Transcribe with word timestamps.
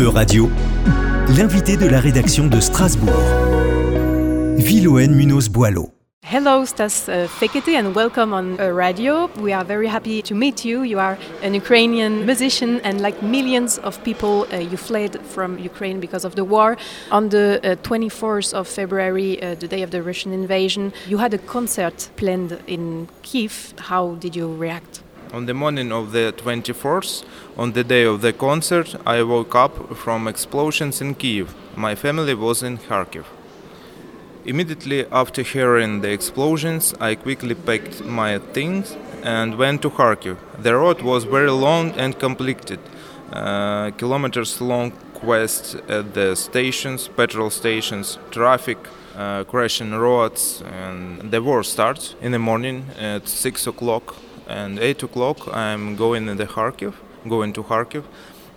E-Radio, 0.00 0.48
l'invité 1.36 1.76
de 1.76 1.86
la 1.86 2.00
rédaction 2.00 2.46
de 2.46 2.58
Strasbourg. 2.58 3.22
Villoen 4.56 5.14
Munoz 5.14 5.50
Boileau. 5.50 5.90
Hello, 6.22 6.64
Stas 6.64 7.06
uh, 7.08 7.28
Fekete, 7.28 7.76
and 7.76 7.94
welcome 7.94 8.32
on 8.32 8.58
uh, 8.58 8.70
radio. 8.72 9.28
We 9.42 9.52
are 9.52 9.62
very 9.62 9.88
happy 9.88 10.22
to 10.22 10.34
meet 10.34 10.64
you. 10.64 10.84
You 10.84 10.98
are 10.98 11.18
an 11.42 11.52
Ukrainian 11.52 12.24
musician, 12.24 12.80
and 12.82 13.02
like 13.02 13.20
millions 13.22 13.76
of 13.78 14.02
people, 14.02 14.46
uh, 14.50 14.56
you 14.56 14.78
fled 14.78 15.20
from 15.26 15.58
Ukraine 15.58 16.00
because 16.00 16.24
of 16.24 16.34
the 16.34 16.44
war. 16.44 16.78
On 17.10 17.28
the 17.28 17.60
uh, 17.62 17.76
24th 17.82 18.54
of 18.54 18.68
February, 18.68 19.42
uh, 19.42 19.54
the 19.56 19.68
day 19.68 19.82
of 19.82 19.90
the 19.90 20.02
Russian 20.02 20.32
invasion, 20.32 20.94
you 21.08 21.18
had 21.18 21.34
a 21.34 21.38
concert 21.38 22.08
planned 22.16 22.58
in 22.66 23.08
Kiev. 23.20 23.74
How 23.90 24.14
did 24.14 24.34
you 24.34 24.54
react? 24.56 25.02
On 25.32 25.46
the 25.46 25.54
morning 25.54 25.92
of 25.92 26.10
the 26.10 26.34
24th, 26.36 27.24
on 27.56 27.70
the 27.70 27.84
day 27.84 28.02
of 28.02 28.20
the 28.20 28.32
concert, 28.32 28.96
I 29.06 29.22
woke 29.22 29.54
up 29.54 29.96
from 29.96 30.26
explosions 30.26 31.00
in 31.00 31.14
Kiev. 31.14 31.54
My 31.76 31.94
family 31.94 32.34
was 32.34 32.64
in 32.64 32.78
Kharkiv. 32.78 33.26
Immediately 34.44 35.06
after 35.12 35.42
hearing 35.42 36.00
the 36.00 36.10
explosions, 36.10 36.94
I 36.98 37.14
quickly 37.14 37.54
packed 37.54 38.04
my 38.04 38.38
things 38.38 38.96
and 39.22 39.56
went 39.56 39.82
to 39.82 39.90
Kharkiv. 39.90 40.36
The 40.58 40.74
road 40.74 41.02
was 41.02 41.22
very 41.22 41.52
long 41.52 41.92
and 41.92 42.18
complicated, 42.18 42.80
uh, 43.32 43.92
kilometers 43.92 44.60
long 44.60 44.90
quest 45.14 45.76
at 45.88 46.12
the 46.12 46.34
stations, 46.34 47.06
petrol 47.06 47.50
stations, 47.50 48.18
traffic, 48.32 48.78
uh, 49.14 49.44
crashing 49.44 49.92
roads, 49.92 50.60
and 50.62 51.30
the 51.30 51.40
war 51.40 51.62
starts 51.62 52.16
in 52.20 52.32
the 52.32 52.40
morning 52.40 52.86
at 52.98 53.28
six 53.28 53.68
o'clock 53.68 54.16
and 54.50 54.78
eight 54.78 55.02
o'clock. 55.02 55.38
I'm 55.52 55.96
going 55.96 56.28
in 56.28 56.36
the 56.36 56.46
Kharkiv, 56.46 56.94
going 57.28 57.52
to 57.52 57.62
Kharkiv 57.62 58.04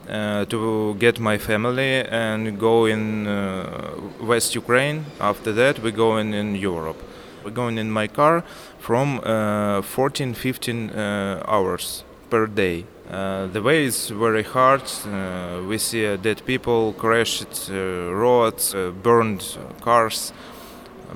uh, 0.09 0.45
to 0.45 0.95
get 0.95 1.19
my 1.19 1.37
family 1.37 2.03
and 2.05 2.59
go 2.59 2.85
in 2.85 3.27
uh, 3.27 3.93
West 4.21 4.55
Ukraine. 4.55 5.05
After 5.19 5.51
that, 5.53 5.79
we 5.79 5.91
go 5.91 6.17
in, 6.17 6.33
in 6.33 6.55
Europe. 6.55 6.97
We're 7.43 7.51
going 7.51 7.77
in 7.77 7.91
my 7.91 8.07
car 8.07 8.43
from 8.79 9.19
uh, 9.23 9.81
14 9.81 10.33
15 10.33 10.89
uh, 10.89 11.43
hours 11.47 12.03
per 12.29 12.47
day. 12.47 12.85
Uh, 13.11 13.47
the 13.47 13.61
way 13.61 13.83
is 13.83 14.09
very 14.09 14.43
hard. 14.43 14.83
Uh, 15.05 15.61
we 15.67 15.77
see 15.77 16.17
dead 16.17 16.41
people, 16.45 16.93
crashed 16.93 17.69
roads, 17.69 18.73
burned 19.03 19.57
cars, 19.81 20.33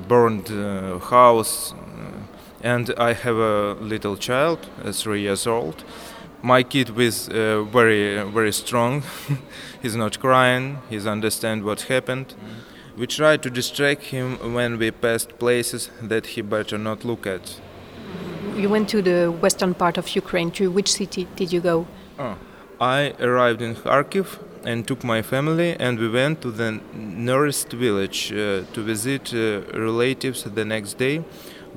burned 0.08 0.50
house, 1.10 1.74
and 2.62 2.94
I 2.98 3.14
have 3.14 3.38
a 3.38 3.74
little 3.82 4.18
child, 4.18 4.60
three 4.92 5.22
years 5.22 5.48
old. 5.48 5.84
My 6.42 6.64
kid 6.64 6.98
is 7.00 7.30
uh, 7.30 7.64
very 7.64 8.24
very 8.32 8.52
strong. 8.52 9.04
He's 9.82 9.96
not 9.96 10.20
crying. 10.20 10.78
He's 10.90 11.08
understand 11.08 11.64
what 11.64 11.82
happened. 11.82 12.28
Mm. 12.28 12.78
we 12.98 13.06
try 13.06 13.38
to 13.38 13.50
distract 13.50 14.04
him 14.06 14.54
when 14.54 14.80
we 14.80 14.90
passed 14.90 15.38
places 15.38 15.92
that 16.02 16.26
he 16.28 16.42
better 16.42 16.78
not 16.78 17.06
look 17.06 17.28
at. 17.28 17.62
You 18.56 18.70
went 18.70 18.90
to 18.90 19.04
the 19.04 19.32
western 19.32 19.76
part 19.76 19.98
of 19.98 20.16
ukraine. 20.16 20.50
To 20.52 20.72
which 20.72 20.92
city 20.92 21.28
did 21.36 21.54
you 21.54 21.62
go? 21.62 21.86
Oh. 22.18 22.36
i 22.80 23.14
arrived 23.20 23.62
in 23.62 23.76
kharkiv 23.76 24.40
and 24.64 24.88
took 24.88 25.04
my 25.04 25.22
family 25.22 25.76
and 25.80 26.00
we 26.00 26.10
went 26.10 26.42
to 26.42 26.52
the 26.52 26.80
nearest 26.94 27.72
village 27.72 28.32
uh, 28.32 28.64
to 28.74 28.82
visit 28.82 29.34
uh, 29.34 29.62
relatives 29.74 30.44
the 30.44 30.66
next 30.66 30.98
day 30.98 31.24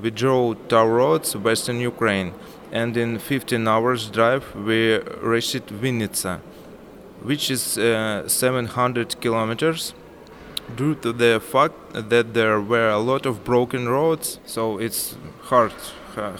we 0.03 0.11
drove 0.11 0.57
toll 0.69 0.89
roads 0.89 1.37
western 1.37 1.81
ukraine 1.81 2.33
and 2.73 2.97
in 2.97 3.19
15 3.19 3.67
hours 3.67 4.09
drive 4.09 4.55
we 4.55 4.99
reached 5.23 5.67
Vinnytsia, 5.67 6.41
which 7.23 7.51
is 7.51 7.79
uh, 7.79 8.29
700 8.29 9.21
kilometers. 9.21 9.95
Due 10.77 10.95
to 10.97 11.13
the 11.13 11.41
fact 11.41 11.75
that 11.93 12.33
there 12.33 12.61
were 12.61 12.91
a 12.91 12.99
lot 12.99 13.27
of 13.27 13.43
broken 13.45 13.89
roads 13.89 14.39
so 14.47 14.79
it's 14.79 15.17
hard 15.43 15.73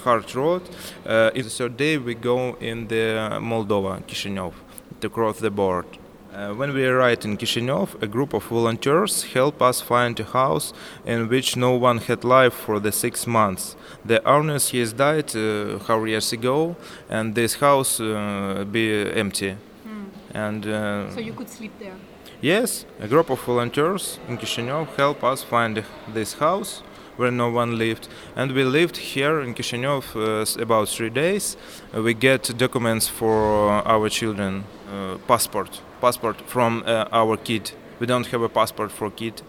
hard 0.05 0.35
road 0.37 0.63
uh, 1.05 1.31
in 1.35 1.43
the 1.43 1.51
third 1.51 1.77
day 1.77 1.99
we 1.99 2.15
go 2.15 2.55
in 2.61 2.87
the 2.87 3.39
Moldova 3.41 4.01
Chisinau 4.07 4.53
to 5.01 5.09
cross 5.09 5.41
the 5.41 5.51
border 5.51 5.89
uh, 6.33 6.55
when 6.55 6.73
we 6.73 6.87
arrived 6.87 7.25
in 7.25 7.37
Kishinev, 7.37 8.01
a 8.03 8.07
group 8.07 8.35
of 8.35 8.45
volunteers 8.45 9.25
helped 9.35 9.61
us 9.63 9.81
find 9.81 10.19
a 10.21 10.25
house 10.25 10.73
in 11.05 11.29
which 11.29 11.57
no 11.57 11.73
one 11.75 11.99
had 11.99 12.25
lived 12.25 12.55
for 12.55 12.81
the 12.81 12.93
six 12.93 13.27
months. 13.27 13.77
The 14.05 14.23
owner 14.27 14.55
has 14.55 14.93
died 14.93 15.35
uh, 15.37 15.79
four 15.79 16.07
years 16.07 16.33
ago, 16.33 16.77
and 17.09 17.35
this 17.35 17.55
house 17.57 18.01
uh, 18.01 18.65
be 18.71 19.11
empty. 19.13 19.57
Mm. 19.87 20.07
And 20.35 20.67
uh, 20.67 21.11
so 21.11 21.21
you 21.21 21.33
could 21.33 21.49
sleep 21.49 21.73
there. 21.79 21.97
Yes, 22.41 22.87
a 23.01 23.09
group 23.09 23.29
of 23.31 23.41
volunteers 23.41 24.19
in 24.29 24.39
Kishinev 24.39 24.97
helped 24.97 25.25
us 25.25 25.43
find 25.43 25.85
this 26.15 26.35
house 26.35 26.83
where 27.17 27.31
no 27.31 27.51
one 27.51 27.77
lived. 27.77 28.09
And 28.35 28.53
we 28.53 28.65
lived 28.65 28.97
here 28.97 29.41
in 29.41 29.55
Kishinev 29.55 30.05
uh, 30.17 30.63
about 30.63 30.89
three 30.89 31.11
days. 31.11 31.57
We 31.93 32.15
get 32.15 32.57
documents 32.57 33.09
for 33.09 33.71
our 33.85 34.09
children, 34.09 34.65
uh, 34.91 35.19
passport, 35.29 35.83
passport 36.01 36.41
from 36.47 36.83
uh, 36.87 37.07
our 37.13 37.37
kid. 37.37 37.73
We 37.99 38.07
don't 38.07 38.27
have 38.27 38.43
a 38.43 38.49
passport 38.49 38.91
for 38.91 39.11
kid, 39.11 39.43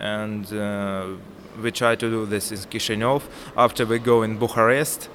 and 0.00 0.52
uh, 0.52 1.06
we 1.62 1.70
try 1.70 1.94
to 1.96 2.10
do 2.10 2.26
this 2.26 2.50
in 2.50 2.58
Chisinau. 2.58 3.22
After 3.56 3.86
we 3.86 3.98
go 3.98 4.22
in 4.22 4.38
Bucharest, 4.38 5.08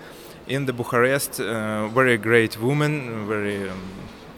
in 0.48 0.66
the 0.66 0.74
Bucharest, 0.74 1.40
uh, 1.40 1.88
very 1.90 2.18
great 2.18 2.60
woman, 2.62 3.28
very 3.28 3.70
um, 3.70 3.82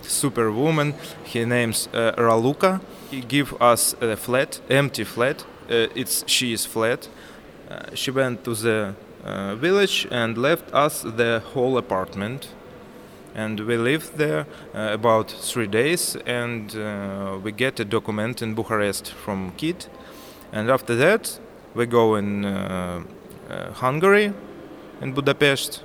super 0.02 0.52
woman. 0.52 0.94
He 1.24 1.46
names 1.46 1.88
Raluca. 1.94 2.82
He 3.12 3.22
give 3.22 3.54
us 3.62 3.96
a 4.02 4.16
flat, 4.16 4.62
empty 4.70 5.04
flat. 5.04 5.46
it's 5.70 6.24
she 6.28 6.52
is 6.52 6.66
flat 6.66 7.08
she 7.94 8.12
went 8.12 8.44
to 8.44 8.56
the 8.56 8.96
uh, 9.24 9.56
village 9.56 10.08
and 10.12 10.38
left 10.38 10.74
us 10.74 11.02
the 11.02 11.42
whole 11.54 11.78
apartment 11.78 12.50
and 13.36 13.60
we 13.62 13.78
lived 13.78 14.18
there 14.18 14.46
uh, 14.76 14.90
about 14.92 15.32
three 15.32 15.68
days 15.68 16.16
and 16.26 16.76
uh, 16.76 17.38
we 17.44 17.52
get 17.52 17.80
a 17.80 17.86
document 17.86 18.42
in 18.42 18.54
bucharest 18.54 19.12
from 19.12 19.52
kid 19.58 19.86
and 20.52 20.70
after 20.70 20.96
that 20.96 21.40
we 21.76 21.86
go 21.86 22.16
in 22.16 22.46
uh, 22.46 23.02
uh 23.50 23.72
hungary 23.74 24.34
in 25.02 25.14
budapest 25.14 25.84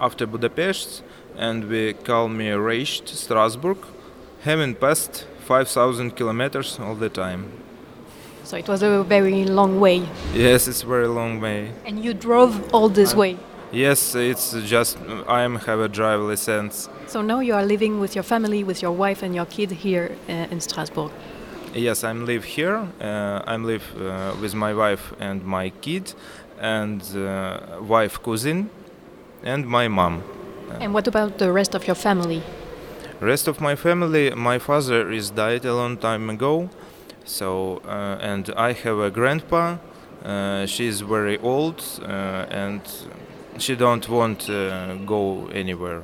after 0.00 0.26
budapest 0.26 1.02
and 1.36 1.64
we 1.68 1.92
call 1.92 2.28
me 2.28 2.50
reached 2.50 3.08
strasbourg 3.08 3.78
having 4.42 4.74
passed 4.74 5.26
5000 5.46 6.16
kilometers 6.16 6.78
all 6.80 6.94
the 6.94 7.08
time 7.08 7.50
so 8.48 8.56
it 8.56 8.66
was 8.66 8.82
a 8.82 9.04
very 9.04 9.44
long 9.44 9.78
way. 9.78 10.08
Yes, 10.32 10.68
it's 10.68 10.82
a 10.82 10.86
very 10.86 11.06
long 11.06 11.38
way. 11.38 11.70
And 11.84 12.02
you 12.02 12.14
drove 12.14 12.72
all 12.72 12.88
this 12.88 13.12
uh, 13.12 13.18
way? 13.18 13.36
Yes, 13.70 14.14
it's 14.14 14.52
just 14.64 14.96
I 15.28 15.42
have 15.42 15.80
a 15.80 15.88
driver 15.88 16.22
license. 16.22 16.88
So 17.06 17.20
now 17.20 17.40
you 17.40 17.52
are 17.54 17.64
living 17.64 18.00
with 18.00 18.14
your 18.14 18.22
family, 18.22 18.64
with 18.64 18.80
your 18.80 18.92
wife 18.92 19.22
and 19.22 19.34
your 19.34 19.44
kid 19.44 19.70
here 19.70 20.16
uh, 20.26 20.32
in 20.50 20.60
Strasbourg. 20.60 21.10
Yes, 21.74 22.02
I'm 22.02 22.24
live 22.24 22.44
here. 22.44 22.88
Uh, 22.98 23.42
I'm 23.46 23.64
live 23.64 23.84
uh, 24.00 24.34
with 24.40 24.54
my 24.54 24.72
wife 24.72 25.12
and 25.20 25.44
my 25.44 25.68
kid, 25.68 26.14
and 26.58 27.02
uh, 27.14 27.78
wife 27.82 28.22
cousin, 28.22 28.70
and 29.42 29.66
my 29.66 29.86
mom. 29.86 30.22
And 30.80 30.94
what 30.94 31.06
about 31.06 31.36
the 31.36 31.52
rest 31.52 31.74
of 31.74 31.86
your 31.86 31.96
family? 31.96 32.42
Rest 33.20 33.48
of 33.48 33.60
my 33.60 33.76
family, 33.76 34.30
my 34.30 34.58
father 34.58 35.10
is 35.12 35.28
died 35.28 35.66
a 35.66 35.74
long 35.74 35.98
time 35.98 36.30
ago, 36.30 36.70
so, 37.24 37.82
uh, 37.84 38.16
and 38.20 38.48
I 38.56 38.72
have 38.72 38.98
a 38.98 39.10
grandpa. 39.10 39.76
Uh, 40.24 40.66
she's 40.66 41.02
very 41.02 41.36
old 41.38 41.84
uh, 42.02 42.46
and 42.50 42.82
she 43.58 43.76
don't 43.76 44.08
want 44.08 44.40
to 44.40 44.98
go 45.06 45.48
anywhere. 45.48 46.02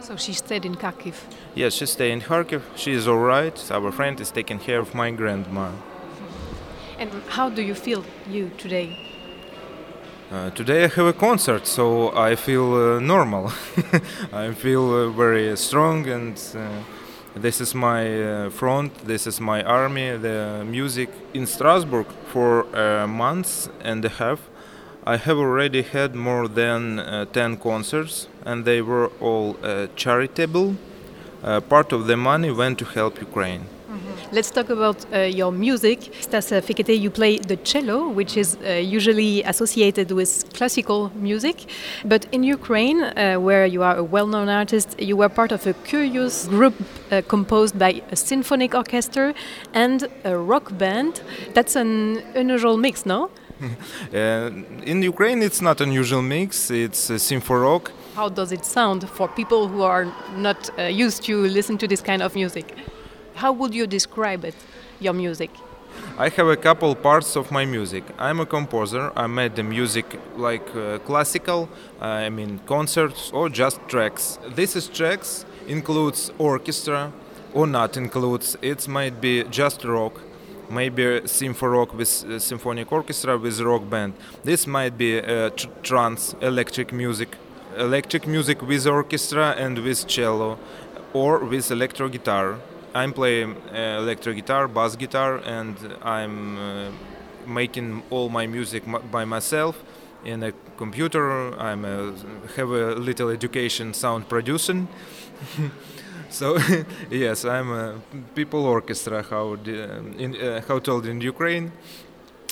So 0.00 0.16
she 0.16 0.32
stayed 0.32 0.64
in 0.64 0.76
Kharkiv. 0.76 1.14
Yes, 1.54 1.74
she 1.74 1.86
stayed 1.86 2.12
in 2.12 2.20
Kharkiv. 2.20 2.62
She 2.76 2.92
is 2.92 3.08
all 3.08 3.18
right. 3.18 3.70
Our 3.70 3.90
friend 3.90 4.20
is 4.20 4.30
taking 4.30 4.58
care 4.58 4.78
of 4.78 4.94
my 4.94 5.10
grandma. 5.10 5.70
And 6.98 7.10
how 7.28 7.48
do 7.50 7.62
you 7.62 7.74
feel 7.74 8.04
you 8.28 8.50
today? 8.58 8.96
Uh, 10.30 10.50
today 10.50 10.84
I 10.84 10.88
have 10.88 11.06
a 11.06 11.12
concert, 11.12 11.66
so 11.66 12.14
I 12.14 12.36
feel 12.36 12.74
uh, 12.74 13.00
normal. 13.00 13.50
I 14.32 14.52
feel 14.52 14.94
uh, 14.94 15.08
very 15.08 15.56
strong 15.56 16.06
and 16.06 16.36
this 17.34 17.60
is 17.60 17.74
my 17.74 18.22
uh, 18.22 18.50
front, 18.50 19.06
this 19.06 19.26
is 19.26 19.40
my 19.40 19.62
army, 19.62 20.16
the 20.16 20.64
music. 20.66 21.08
In 21.34 21.46
Strasbourg 21.46 22.06
for 22.32 22.62
a 22.74 23.06
month 23.06 23.68
and 23.80 24.04
a 24.04 24.08
half, 24.08 24.40
I 25.08 25.16
have 25.16 25.38
already 25.38 25.80
had 25.80 26.14
more 26.14 26.48
than 26.48 26.98
uh, 26.98 27.24
10 27.32 27.56
concerts, 27.56 28.28
and 28.44 28.66
they 28.66 28.82
were 28.82 29.06
all 29.22 29.56
uh, 29.62 29.86
charitable. 29.96 30.76
Uh, 31.42 31.62
part 31.62 31.92
of 31.92 32.06
the 32.06 32.16
money 32.18 32.50
went 32.50 32.78
to 32.80 32.84
help 32.84 33.18
Ukraine. 33.18 33.62
Mm-hmm. 33.62 34.34
Let's 34.34 34.50
talk 34.50 34.68
about 34.68 35.06
uh, 35.10 35.20
your 35.20 35.50
music. 35.50 36.12
Stas 36.20 36.50
Fekete, 36.50 37.00
you 37.00 37.08
play 37.08 37.38
the 37.38 37.56
cello, 37.56 38.10
which 38.10 38.36
is 38.36 38.58
uh, 38.58 38.72
usually 38.72 39.42
associated 39.44 40.10
with 40.10 40.44
classical 40.52 41.10
music. 41.14 41.56
But 42.04 42.26
in 42.30 42.42
Ukraine, 42.42 43.00
uh, 43.00 43.36
where 43.36 43.64
you 43.64 43.82
are 43.82 43.96
a 43.96 44.04
well 44.04 44.26
known 44.26 44.50
artist, 44.50 44.88
you 45.00 45.16
were 45.16 45.30
part 45.30 45.52
of 45.52 45.66
a 45.66 45.72
curious 45.72 46.46
group 46.48 46.74
uh, 47.10 47.22
composed 47.28 47.78
by 47.78 48.02
a 48.10 48.16
symphonic 48.16 48.74
orchestra 48.74 49.32
and 49.72 50.06
a 50.24 50.36
rock 50.36 50.76
band. 50.76 51.22
That's 51.54 51.76
an 51.76 52.18
unusual 52.34 52.76
mix, 52.76 53.06
no? 53.06 53.30
Uh, 54.14 54.50
in 54.84 55.02
Ukraine, 55.02 55.42
it's 55.42 55.60
not 55.60 55.80
unusual 55.80 56.22
mix. 56.22 56.70
It's 56.70 57.10
uh, 57.10 57.54
rock. 57.54 57.92
How 58.14 58.28
does 58.28 58.52
it 58.52 58.64
sound 58.64 59.08
for 59.08 59.28
people 59.28 59.68
who 59.68 59.82
are 59.82 60.06
not 60.36 60.70
uh, 60.78 60.82
used 60.82 61.22
to 61.24 61.36
listen 61.36 61.76
to 61.78 61.86
this 61.86 62.00
kind 62.00 62.22
of 62.22 62.34
music? 62.34 62.74
How 63.34 63.52
would 63.52 63.74
you 63.74 63.86
describe 63.86 64.44
it, 64.44 64.54
your 65.00 65.12
music? 65.12 65.50
I 66.16 66.28
have 66.30 66.48
a 66.48 66.56
couple 66.56 66.94
parts 66.94 67.36
of 67.36 67.50
my 67.50 67.64
music. 67.64 68.04
I'm 68.18 68.40
a 68.40 68.46
composer. 68.46 69.12
I 69.16 69.26
made 69.26 69.56
the 69.56 69.62
music 69.62 70.18
like 70.36 70.66
uh, 70.74 70.98
classical, 70.98 71.68
I 72.00 72.30
mean 72.30 72.60
concerts 72.66 73.30
or 73.32 73.48
just 73.48 73.78
tracks. 73.88 74.38
This 74.54 74.76
is 74.76 74.88
tracks 74.88 75.44
includes 75.66 76.32
orchestra 76.38 77.12
or 77.52 77.66
not 77.66 77.96
includes. 77.96 78.56
It 78.62 78.88
might 78.88 79.20
be 79.20 79.44
just 79.44 79.84
rock 79.84 80.20
maybe 80.70 81.26
symphony 81.26 81.72
rock 81.72 81.94
with 81.94 82.24
uh, 82.24 82.38
symphonic 82.38 82.92
orchestra 82.92 83.36
with 83.38 83.60
rock 83.60 83.88
band. 83.88 84.12
This 84.44 84.66
might 84.66 84.96
be 84.98 85.18
uh, 85.20 85.50
tr- 85.50 85.68
trance, 85.82 86.34
electric 86.40 86.92
music, 86.92 87.36
electric 87.76 88.26
music 88.26 88.62
with 88.62 88.86
orchestra 88.86 89.54
and 89.58 89.78
with 89.78 90.06
cello, 90.06 90.58
or 91.12 91.38
with 91.44 91.70
electro 91.70 92.08
guitar. 92.08 92.56
I'm 92.94 93.12
playing 93.12 93.56
uh, 93.72 93.98
electro 94.00 94.32
guitar, 94.32 94.68
bass 94.68 94.96
guitar, 94.96 95.38
and 95.44 95.76
I'm 96.02 96.58
uh, 96.58 96.90
making 97.46 98.02
all 98.10 98.28
my 98.28 98.46
music 98.46 98.82
m- 98.86 99.02
by 99.10 99.24
myself 99.24 99.82
in 100.24 100.42
a 100.42 100.52
computer. 100.76 101.56
I'm 101.58 101.84
a, 101.84 102.14
have 102.56 102.70
a 102.70 102.94
little 102.94 103.28
education 103.28 103.94
sound 103.94 104.28
producing. 104.28 104.88
So 106.30 106.58
yes, 107.10 107.44
I'm 107.44 107.72
a 107.72 107.94
people 108.34 108.64
orchestra. 108.66 109.22
How 109.22 109.54
in, 109.54 110.36
uh, 110.36 110.62
how 110.68 110.78
told 110.78 111.06
in 111.06 111.20
Ukraine. 111.20 111.72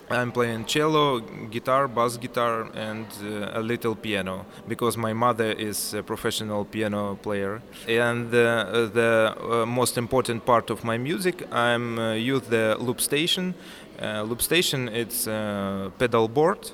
I'm 0.08 0.31
playing 0.31 0.67
cello, 0.67 1.19
guitar, 1.50 1.88
bass 1.88 2.17
guitar, 2.17 2.70
and 2.75 3.06
uh, 3.25 3.58
a 3.58 3.61
little 3.61 3.96
piano 3.96 4.46
because 4.69 4.96
my 4.96 5.12
mother 5.12 5.50
is 5.50 5.94
a 5.94 6.02
professional 6.02 6.64
piano 6.64 7.17
player. 7.17 7.61
And 7.88 8.32
uh, 8.32 8.87
the 8.93 9.34
uh, 9.37 9.67
most 9.67 9.99
important 9.99 10.46
part 10.46 10.70
of 10.70 10.84
my 10.84 10.96
music, 10.96 11.43
I'm 11.50 11.99
uh, 11.99 12.12
use 12.14 12.43
the 12.43 12.76
loop 12.79 13.00
station. 13.00 13.55
Uh, 14.00 14.22
loop 14.22 14.43
station, 14.43 14.88
it's 14.88 15.26
a 15.26 15.90
pedal 15.99 16.29
board. 16.29 16.70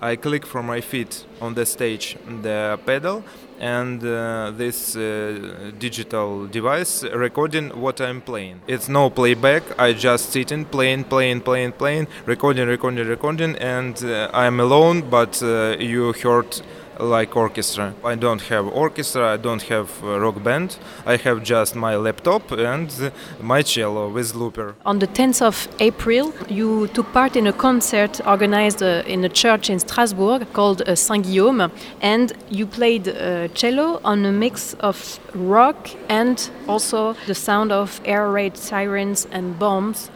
I 0.00 0.16
click 0.16 0.44
from 0.46 0.66
my 0.66 0.80
feet 0.80 1.24
on 1.40 1.54
the 1.54 1.64
stage 1.66 2.16
the 2.42 2.78
pedal, 2.84 3.24
and 3.58 4.04
uh, 4.04 4.52
this 4.56 4.96
uh, 4.96 5.70
digital 5.78 6.46
device 6.46 7.04
recording 7.04 7.70
what 7.80 8.00
I'm 8.00 8.20
playing. 8.20 8.60
It's 8.66 8.88
no 8.88 9.10
playback. 9.10 9.62
I 9.78 9.92
just 9.92 10.30
sitting 10.30 10.64
playing, 10.64 11.04
playing, 11.04 11.40
playing, 11.42 11.72
playing, 11.72 12.08
recording, 12.26 12.68
recording, 12.68 13.06
recording, 13.06 13.56
and 13.56 14.02
uh, 14.04 14.30
I'm 14.32 14.60
alone. 14.60 15.08
But 15.08 15.42
uh, 15.42 15.76
you 15.78 16.12
heard 16.12 16.60
like 16.98 17.36
orchestra. 17.36 17.94
I 18.04 18.14
don't 18.14 18.42
have 18.42 18.66
orchestra, 18.66 19.34
I 19.34 19.36
don't 19.36 19.62
have 19.62 20.02
rock 20.02 20.42
band. 20.42 20.78
I 21.06 21.16
have 21.16 21.42
just 21.42 21.74
my 21.74 21.96
laptop 21.96 22.52
and 22.52 23.12
my 23.40 23.62
cello 23.62 24.08
with 24.08 24.34
looper. 24.34 24.74
On 24.84 24.98
the 24.98 25.06
10th 25.06 25.42
of 25.42 25.68
April, 25.80 26.32
you 26.48 26.88
took 26.88 27.12
part 27.12 27.36
in 27.36 27.46
a 27.46 27.52
concert 27.52 28.20
organized 28.26 28.82
uh, 28.82 29.02
in 29.06 29.24
a 29.24 29.28
church 29.28 29.70
in 29.70 29.78
Strasbourg 29.78 30.46
called 30.52 30.82
uh, 30.82 30.94
Saint 30.94 31.24
Guillaume, 31.24 31.70
and 32.00 32.32
you 32.50 32.66
played 32.66 33.08
uh, 33.08 33.48
cello 33.48 34.00
on 34.04 34.24
a 34.24 34.32
mix 34.32 34.74
of 34.74 35.18
rock 35.34 35.88
and 36.08 36.50
also 36.68 37.14
the 37.26 37.34
sound 37.34 37.72
of 37.72 38.00
air 38.04 38.30
raid 38.30 38.56
sirens 38.56 39.26
and 39.30 39.58
bombs. 39.58 40.10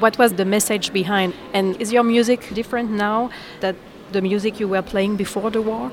What 0.00 0.18
was 0.18 0.34
the 0.34 0.44
message 0.44 0.92
behind? 0.92 1.34
And 1.52 1.80
is 1.80 1.92
your 1.92 2.02
music 2.02 2.52
different 2.52 2.90
now 2.90 3.30
that 3.60 3.76
the 4.12 4.22
music 4.22 4.60
you 4.60 4.68
were 4.68 4.82
playing 4.82 5.16
before 5.16 5.50
the 5.50 5.62
war? 5.62 5.90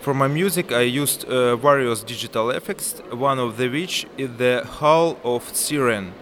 For 0.00 0.14
my 0.14 0.28
music, 0.28 0.72
I 0.72 0.82
used 0.82 1.24
uh, 1.24 1.56
various 1.56 2.02
digital 2.02 2.50
effects, 2.50 3.02
one 3.10 3.38
of 3.38 3.56
the 3.56 3.68
which 3.68 4.06
is 4.16 4.30
the 4.36 4.66
howl 4.80 5.18
of 5.24 5.54
siren, 5.54 6.12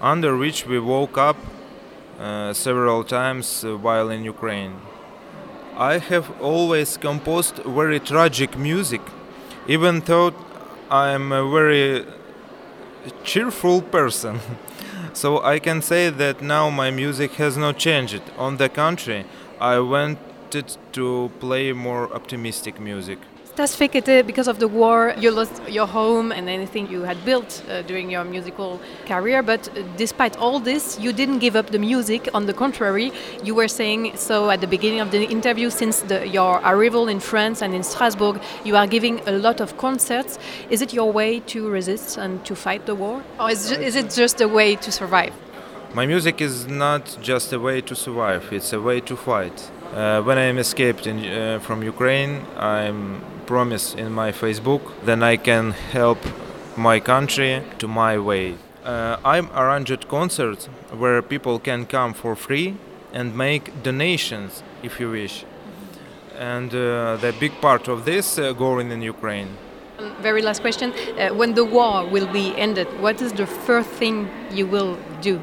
under 0.00 0.36
which 0.36 0.66
we 0.66 0.78
woke 0.78 1.18
up 1.18 1.36
uh, 2.18 2.52
several 2.52 3.04
times 3.04 3.64
while 3.64 4.08
in 4.08 4.24
Ukraine. 4.24 4.76
I 5.76 5.98
have 5.98 6.30
always 6.40 6.96
composed 6.96 7.56
very 7.64 7.98
tragic 7.98 8.56
music, 8.56 9.02
even 9.66 10.00
though 10.00 10.32
I 10.88 11.10
am 11.10 11.32
a 11.32 11.50
very 11.50 12.06
cheerful 13.24 13.82
person. 13.82 14.38
so 15.12 15.42
I 15.42 15.58
can 15.58 15.82
say 15.82 16.10
that 16.10 16.40
now 16.40 16.70
my 16.70 16.90
music 16.90 17.32
has 17.32 17.56
not 17.56 17.78
changed. 17.78 18.22
On 18.38 18.56
the 18.56 18.68
contrary, 18.68 19.24
I 19.60 19.80
went 19.80 20.18
wanted 20.54 20.76
to 20.92 21.30
play 21.40 21.72
more 21.72 22.12
optimistic 22.14 22.80
music. 22.80 23.18
Stas 23.44 23.76
Fekete, 23.76 24.26
because 24.26 24.48
of 24.48 24.58
the 24.58 24.66
war, 24.66 25.14
you 25.16 25.30
lost 25.30 25.62
your 25.68 25.86
home 25.86 26.32
and 26.32 26.48
anything 26.48 26.90
you 26.90 27.02
had 27.02 27.16
built 27.24 27.62
uh, 27.68 27.82
during 27.82 28.10
your 28.10 28.24
musical 28.24 28.80
career. 29.06 29.42
But 29.42 29.68
uh, 29.68 29.82
despite 29.96 30.36
all 30.36 30.58
this, 30.60 30.98
you 30.98 31.12
didn't 31.12 31.38
give 31.38 31.54
up 31.54 31.70
the 31.70 31.78
music. 31.78 32.28
On 32.34 32.46
the 32.46 32.52
contrary, 32.52 33.12
you 33.44 33.54
were 33.54 33.68
saying 33.68 34.16
so 34.16 34.50
at 34.50 34.60
the 34.60 34.66
beginning 34.66 35.00
of 35.00 35.10
the 35.10 35.22
interview. 35.24 35.70
Since 35.70 36.02
the, 36.02 36.26
your 36.26 36.60
arrival 36.64 37.08
in 37.08 37.20
France 37.20 37.62
and 37.62 37.74
in 37.74 37.82
Strasbourg, 37.84 38.40
you 38.64 38.76
are 38.76 38.88
giving 38.88 39.20
a 39.26 39.32
lot 39.32 39.60
of 39.60 39.76
concerts. 39.76 40.38
Is 40.68 40.82
it 40.82 40.92
your 40.92 41.12
way 41.12 41.40
to 41.52 41.68
resist 41.70 42.18
and 42.18 42.44
to 42.44 42.54
fight 42.56 42.86
the 42.86 42.94
war, 42.94 43.22
or 43.38 43.50
is, 43.50 43.70
is 43.70 43.94
it 43.94 44.10
just 44.10 44.40
a 44.40 44.48
way 44.48 44.76
to 44.76 44.90
survive? 44.90 45.32
My 45.94 46.06
music 46.06 46.40
is 46.40 46.66
not 46.66 47.18
just 47.22 47.52
a 47.52 47.60
way 47.60 47.80
to 47.82 47.94
survive; 47.94 48.52
it's 48.52 48.72
a 48.72 48.80
way 48.80 49.00
to 49.00 49.16
fight. 49.16 49.70
Uh, 49.92 50.22
when 50.22 50.38
I 50.38 50.44
am 50.44 50.58
escaped 50.58 51.06
in, 51.06 51.24
uh, 51.24 51.60
from 51.60 51.82
Ukraine, 51.82 52.44
I 52.56 52.92
promised 53.46 53.98
in 53.98 54.12
my 54.12 54.32
Facebook 54.32 54.82
then 55.04 55.22
I 55.22 55.36
can 55.36 55.72
help 55.92 56.18
my 56.76 56.98
country 57.00 57.62
to 57.78 57.86
my 57.86 58.18
way. 58.18 58.56
Uh, 58.84 59.16
I'm 59.24 59.50
arranged 59.54 60.08
concerts 60.08 60.66
where 60.90 61.22
people 61.22 61.58
can 61.58 61.86
come 61.86 62.12
for 62.14 62.34
free 62.34 62.76
and 63.12 63.36
make 63.36 63.82
donations 63.82 64.62
if 64.82 64.98
you 65.00 65.10
wish. 65.10 65.44
And 66.38 66.74
uh, 66.74 67.16
the 67.16 67.32
big 67.38 67.52
part 67.60 67.88
of 67.88 68.04
this 68.04 68.38
uh, 68.38 68.52
going 68.52 68.90
in 68.90 69.02
Ukraine. 69.02 69.56
Very 70.20 70.42
last 70.42 70.60
question. 70.60 70.92
Uh, 70.92 71.28
when 71.30 71.54
the 71.54 71.64
war 71.64 72.04
will 72.06 72.26
be 72.26 72.54
ended, 72.56 72.88
what 73.00 73.22
is 73.22 73.32
the 73.32 73.46
first 73.46 73.88
thing 73.90 74.28
you 74.50 74.66
will 74.66 74.98
do? 75.20 75.40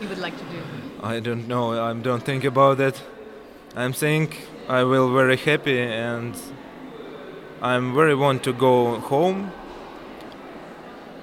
you 0.00 0.08
would 0.08 0.18
like 0.18 0.36
to 0.36 0.44
do? 0.44 0.60
I 1.02 1.20
don't 1.20 1.46
know. 1.46 1.72
I 1.72 1.92
don't 1.92 2.22
think 2.22 2.44
about 2.44 2.78
that. 2.78 3.02
I'm 3.74 3.92
saying 3.92 4.32
I 4.68 4.82
will 4.84 5.12
very 5.12 5.36
happy 5.36 5.78
and 5.78 6.34
I'm 7.60 7.94
very 7.94 8.14
want 8.14 8.42
to 8.44 8.52
go 8.52 9.00
home. 9.00 9.52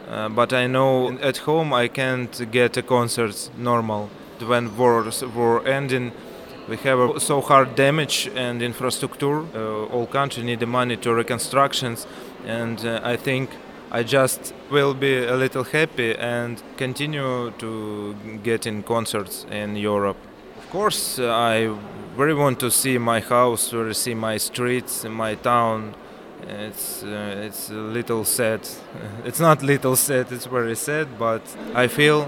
Uh, 0.08 0.30
but 0.30 0.54
I 0.54 0.68
know 0.68 1.18
at 1.20 1.38
home 1.38 1.74
I 1.74 1.88
can't 1.88 2.52
get 2.52 2.78
a 2.78 2.84
concert 2.84 3.50
normal. 3.58 4.10
When 4.40 4.78
wars 4.78 5.24
were 5.24 5.66
ending, 5.66 6.12
we 6.68 6.78
have 6.78 7.22
so 7.22 7.42
hard 7.42 7.76
damage 7.76 8.30
and 8.36 8.62
infrastructure. 8.62 9.40
Uh, 9.56 9.86
all 9.86 10.06
country 10.06 10.44
need 10.44 10.60
the 10.60 10.68
money 10.68 10.98
to 10.98 11.14
reconstructions, 11.14 12.06
and 12.46 12.86
uh, 12.86 13.02
I 13.04 13.16
think 13.16 13.50
I 13.96 14.02
just 14.02 14.56
will 14.72 14.96
be 14.96 15.24
a 15.24 15.36
little 15.36 15.64
happy 15.64 16.16
and 16.16 16.60
continue 16.78 17.52
to 17.60 18.16
get 18.42 18.66
in 18.66 18.82
concerts 18.82 19.46
in 19.52 19.76
Europe. 19.76 20.18
Of 20.58 20.68
course, 20.72 21.20
I 21.20 21.70
very 22.18 22.34
want 22.34 22.60
to 22.62 22.72
see 22.72 22.98
my 22.98 23.20
house, 23.20 23.70
to 23.70 23.94
see 23.94 24.16
my 24.16 24.38
streets, 24.38 25.04
my 25.04 25.36
town. 25.36 25.94
It's 26.42 27.04
uh, 27.04 27.46
it's 27.46 27.70
a 27.70 27.94
little 27.94 28.26
sad. 28.26 28.62
It's 29.26 29.40
not 29.40 29.62
little 29.62 29.96
sad. 29.96 30.32
It's 30.32 30.48
very 30.48 30.76
sad, 30.76 31.08
but 31.20 31.42
I 31.76 31.88
feel 31.88 32.28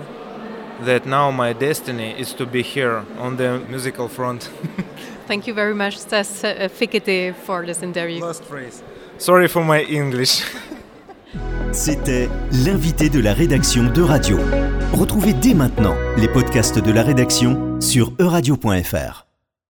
that 0.86 1.06
now 1.06 1.32
my 1.32 1.54
destiny 1.54 2.14
is 2.20 2.34
to 2.34 2.46
be 2.46 2.62
here 2.62 3.04
on 3.18 3.38
the 3.38 3.60
musical 3.70 4.08
front. 4.08 4.44
Thank 5.28 5.48
you 5.48 5.56
very 5.56 5.74
much, 5.74 5.98
Stas 5.98 6.44
uh, 6.44 6.70
Fekete, 6.70 7.34
for 7.34 7.66
this 7.66 7.82
interview. 7.82 8.24
Last 8.24 8.44
phrase. 8.44 8.84
Sorry 9.18 9.48
for 9.48 9.64
my 9.64 9.82
English. 9.82 10.44
C'était 11.76 12.30
l'invité 12.64 13.10
de 13.10 13.20
la 13.20 13.34
rédaction 13.34 13.92
de 13.92 14.02
Radio. 14.02 14.40
Retrouvez 14.94 15.34
dès 15.34 15.54
maintenant 15.54 15.94
les 16.16 16.30
podcasts 16.30 16.80
de 16.80 16.92
la 16.92 17.04
rédaction 17.04 17.82
sur 17.82 18.14
euradio.fr. 18.18 19.25